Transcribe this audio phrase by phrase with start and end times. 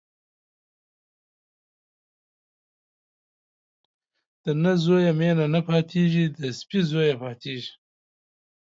[4.43, 7.73] د نه زويه مينه نه پاتېږي، د سپي زويه پاتېږي.